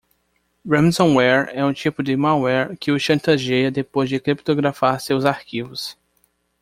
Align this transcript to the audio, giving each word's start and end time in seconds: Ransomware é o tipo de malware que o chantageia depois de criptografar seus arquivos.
Ransomware 0.67 1.51
é 1.53 1.63
o 1.63 1.71
tipo 1.71 2.01
de 2.01 2.15
malware 2.17 2.75
que 2.75 2.91
o 2.91 2.97
chantageia 2.97 3.69
depois 3.69 4.09
de 4.09 4.19
criptografar 4.19 4.99
seus 4.99 5.25
arquivos. 5.25 5.95